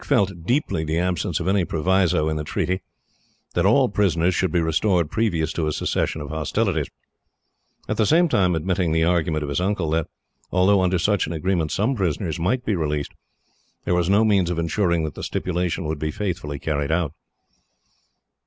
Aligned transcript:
Dick 0.01 0.07
felt 0.07 0.45
deeply 0.47 0.83
the 0.83 0.97
absence 0.97 1.39
of 1.39 1.47
any 1.47 1.63
proviso, 1.63 2.27
in 2.27 2.35
the 2.35 2.43
treaty, 2.43 2.81
that 3.53 3.67
all 3.67 3.87
prisoners 3.87 4.33
should 4.33 4.51
be 4.51 4.59
restored 4.59 5.11
previous 5.11 5.53
to 5.53 5.67
a 5.67 5.71
cessation 5.71 6.21
of 6.21 6.29
hostilities; 6.29 6.87
at 7.87 7.97
the 7.97 8.05
same 8.07 8.27
time 8.27 8.55
admitting 8.55 8.93
the 8.93 9.03
argument 9.03 9.43
of 9.43 9.49
his 9.49 9.61
uncle 9.61 9.91
that, 9.91 10.07
although 10.51 10.81
under 10.81 10.97
such 10.97 11.27
an 11.27 11.33
agreement 11.33 11.71
some 11.71 11.93
prisoners 11.95 12.39
might 12.39 12.65
be 12.65 12.75
released, 12.75 13.13
there 13.85 13.93
was 13.93 14.09
no 14.09 14.25
means 14.25 14.49
of 14.49 14.57
insuring 14.57 15.03
that 15.03 15.13
the 15.13 15.21
stipulation 15.21 15.85
would 15.85 15.99
be 15.99 16.09
faithfully 16.09 16.57
carried 16.57 16.91
out. 16.91 17.13